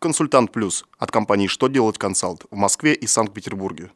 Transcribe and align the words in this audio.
Консультант 0.00 0.52
Плюс 0.52 0.84
от 0.96 1.10
компании 1.10 1.48
«Что 1.48 1.66
делать 1.66 1.98
консалт» 1.98 2.44
в 2.52 2.56
Москве 2.56 2.94
и 2.94 3.08
Санкт-Петербурге. 3.08 3.90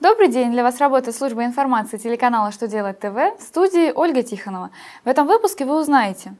Добрый 0.00 0.26
день! 0.26 0.50
Для 0.50 0.64
вас 0.64 0.80
работает 0.80 1.16
служба 1.16 1.44
информации 1.44 1.98
телеканала 1.98 2.50
«Что 2.50 2.66
делать 2.66 2.98
ТВ» 2.98 3.14
в 3.38 3.42
студии 3.42 3.92
Ольга 3.94 4.24
Тихонова. 4.24 4.70
В 5.04 5.08
этом 5.08 5.28
выпуске 5.28 5.64
вы 5.64 5.78
узнаете, 5.78 6.34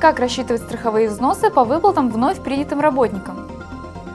как 0.00 0.18
рассчитывать 0.18 0.62
страховые 0.62 1.08
взносы 1.08 1.48
по 1.52 1.62
выплатам 1.62 2.10
вновь 2.10 2.42
принятым 2.42 2.80
работникам, 2.80 3.48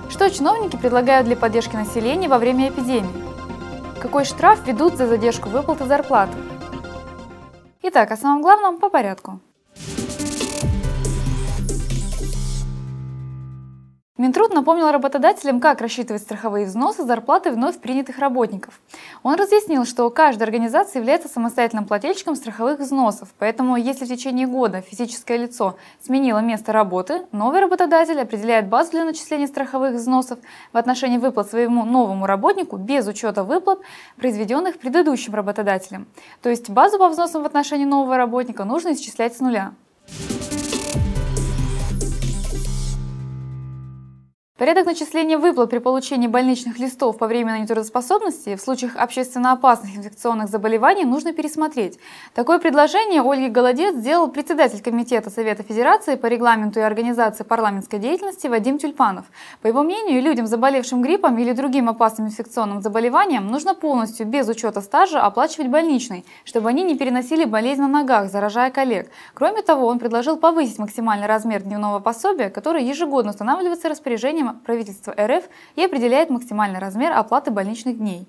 что 0.10 0.30
чиновники 0.30 0.76
предлагают 0.76 1.28
для 1.28 1.38
поддержки 1.38 1.78
населения 1.78 2.28
во 2.28 2.40
время 2.40 2.68
эпидемии, 2.68 3.29
какой 4.00 4.26
штраф 4.26 4.66
ведут 4.66 4.96
за 4.96 5.08
задержку 5.08 5.50
выплаты 5.50 5.86
зарплаты. 5.86 6.38
Итак, 7.84 8.12
о 8.12 8.18
самом 8.18 8.42
главном 8.42 8.80
по 8.80 8.90
порядку. 8.90 9.40
Минтруд 14.20 14.54
напомнил 14.54 14.92
работодателям, 14.92 15.62
как 15.62 15.80
рассчитывать 15.80 16.22
страховые 16.22 16.66
взносы 16.66 17.06
зарплаты 17.06 17.52
вновь 17.52 17.80
принятых 17.80 18.20
работников. 18.20 18.82
Он 19.24 19.36
разъяснил, 19.36 19.86
что 19.86 20.10
каждая 20.10 20.46
организация 20.46 21.00
является 21.00 21.30
самостоятельным 21.30 21.86
плательщиком 21.86 22.36
страховых 22.36 22.82
взносов, 22.82 23.30
поэтому 23.40 23.78
если 23.78 24.04
в 24.04 24.10
течение 24.10 24.46
года 24.46 24.82
физическое 24.82 25.38
лицо 25.38 25.78
сменило 26.02 26.40
место 26.40 26.74
работы, 26.74 27.28
новый 27.32 27.62
работодатель 27.62 28.20
определяет 28.20 28.68
базу 28.68 28.92
для 28.92 29.06
начисления 29.06 29.48
страховых 29.48 29.94
взносов 29.94 30.40
в 30.74 30.78
отношении 30.78 31.18
выплат 31.18 31.50
своему 31.50 31.86
новому 31.86 32.26
работнику 32.26 32.76
без 32.76 33.08
учета 33.08 33.46
выплат, 33.46 33.80
произведенных 34.18 34.80
предыдущим 34.80 35.34
работодателем. 35.34 36.10
То 36.42 36.50
есть 36.50 36.70
базу 36.70 37.00
по 37.00 37.08
взносам 37.08 37.44
в 37.44 37.46
отношении 37.46 37.86
нового 37.86 38.18
работника 38.18 38.66
нужно 38.66 38.92
исчислять 38.92 39.38
с 39.38 39.40
нуля. 39.40 39.72
Порядок 44.60 44.88
начисления 44.88 45.38
выплат 45.38 45.70
при 45.70 45.78
получении 45.78 46.28
больничных 46.28 46.80
листов 46.80 47.18
по 47.18 47.28
временной 47.28 47.62
нетрудоспособности 47.62 48.58
в 48.58 48.60
случаях 48.60 48.98
общественно 48.98 49.54
опасных 49.54 49.96
инфекционных 49.96 50.50
заболеваний 50.50 51.06
нужно 51.06 51.32
пересмотреть. 51.32 51.98
Такое 52.34 52.60
предложение 52.60 53.22
Ольги 53.22 53.48
Голодец 53.48 53.96
сделал 53.96 54.28
председатель 54.28 54.82
Комитета 54.82 55.30
Совета 55.30 55.64
Федерации 55.64 56.16
по 56.16 56.26
регламенту 56.26 56.82
и 56.82 56.84
организации 56.84 57.46
парламентской 57.46 58.00
деятельности 58.00 58.48
Вадим 58.48 58.80
Тюльпанов. 58.80 59.28
По 59.62 59.68
его 59.68 59.82
мнению, 59.82 60.22
людям, 60.22 60.46
заболевшим 60.46 61.02
гриппом 61.02 61.38
или 61.38 61.54
другим 61.54 61.88
опасным 61.88 62.28
инфекционным 62.28 62.82
заболеванием, 62.82 63.48
нужно 63.48 63.76
полностью, 63.76 64.28
без 64.28 64.50
учета 64.50 64.82
стажа, 64.82 65.22
оплачивать 65.22 65.70
больничный, 65.70 66.26
чтобы 66.44 66.68
они 66.68 66.84
не 66.84 66.98
переносили 66.98 67.46
болезнь 67.46 67.80
на 67.80 67.88
ногах, 67.88 68.30
заражая 68.30 68.72
коллег. 68.72 69.10
Кроме 69.34 69.62
того, 69.62 69.88
он 69.88 70.00
предложил 70.00 70.36
повысить 70.36 70.80
максимальный 70.80 71.28
размер 71.28 71.62
дневного 71.62 72.02
пособия, 72.02 72.50
который 72.50 72.84
ежегодно 72.84 73.32
устанавливается 73.32 73.88
распоряжением 73.88 74.49
правительства 74.66 75.14
РФ 75.18 75.46
и 75.76 75.84
определяет 75.84 76.30
максимальный 76.30 76.80
размер 76.80 77.14
оплаты 77.14 77.52
больничных 77.52 77.98
дней. 77.98 78.28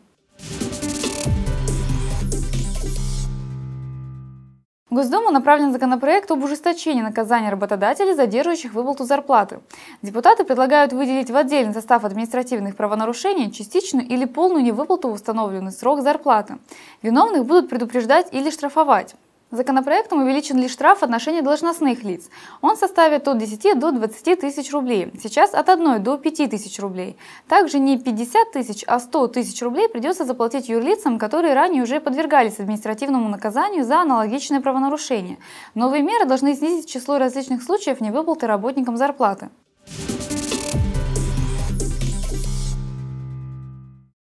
В 4.91 4.95
Госдуму 4.95 5.31
направлен 5.31 5.71
законопроект 5.71 6.33
об 6.33 6.43
ужесточении 6.43 7.01
наказания 7.01 7.51
работодателей, 7.51 8.15
задерживающих 8.15 8.75
выплату 8.75 9.05
зарплаты. 9.05 9.61
Депутаты 10.03 10.43
предлагают 10.43 10.93
выделить 10.93 11.31
в 11.31 11.37
отдельный 11.37 11.73
состав 11.73 12.05
административных 12.05 12.75
правонарушений 12.75 13.53
частичную 13.53 14.05
или 14.09 14.25
полную 14.25 14.65
невыплату 14.65 15.09
в 15.09 15.13
установленный 15.13 15.71
срок 15.71 16.03
зарплаты. 16.03 16.59
Виновных 17.03 17.47
будут 17.47 17.71
предупреждать 17.71 18.33
или 18.33 18.51
штрафовать. 18.51 19.15
Законопроектом 19.53 20.23
увеличен 20.23 20.59
лишь 20.59 20.71
штраф 20.71 21.01
в 21.01 21.03
отношении 21.03 21.41
должностных 21.41 22.05
лиц. 22.05 22.31
Он 22.61 22.77
составит 22.77 23.27
от 23.27 23.39
10 23.39 23.79
до 23.81 23.91
20 23.91 24.41
тысяч 24.41 24.73
рублей. 24.73 25.13
Сейчас 25.21 25.55
от 25.55 25.69
1 25.69 26.01
до 26.01 26.17
5 26.19 26.51
тысяч 26.51 26.79
рублей. 26.79 27.17
Также 27.49 27.81
не 27.81 27.99
50 27.99 28.53
тысяч, 28.53 28.85
а 28.87 29.01
100 29.01 29.27
тысяч 29.29 29.61
рублей 29.61 29.89
придется 29.89 30.25
заплатить 30.25 30.69
юрлицам, 30.69 31.19
которые 31.19 31.55
ранее 31.55 31.83
уже 31.83 31.99
подвергались 31.99 32.61
административному 32.61 33.29
наказанию 33.29 33.85
за 33.85 34.03
аналогичное 34.03 34.61
правонарушение. 34.61 35.39
Новые 35.75 36.05
меры 36.05 36.27
должны 36.27 36.55
снизить 36.55 36.89
число 36.89 37.19
различных 37.19 37.65
случаев 37.65 38.01
невыплаты 38.01 38.47
работникам 38.47 38.97
зарплаты. 38.97 39.51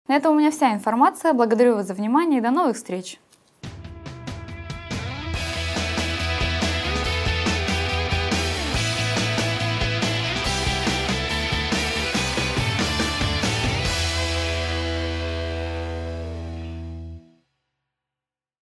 На 0.08 0.16
этом 0.16 0.34
у 0.34 0.40
меня 0.40 0.50
вся 0.50 0.74
информация. 0.74 1.34
Благодарю 1.34 1.76
вас 1.76 1.86
за 1.86 1.94
внимание 1.94 2.40
и 2.40 2.42
до 2.42 2.50
новых 2.50 2.78
встреч! 2.78 3.20